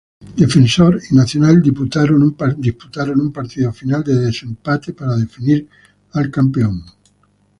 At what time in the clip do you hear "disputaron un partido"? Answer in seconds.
1.61-3.71